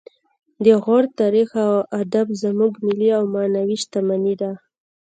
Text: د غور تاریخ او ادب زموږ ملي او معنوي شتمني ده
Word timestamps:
د 0.65 0.67
غور 0.83 1.03
تاریخ 1.19 1.49
او 1.65 1.73
ادب 2.01 2.27
زموږ 2.43 2.71
ملي 2.85 3.09
او 3.17 3.23
معنوي 3.33 3.77
شتمني 3.83 4.35
ده 4.41 4.51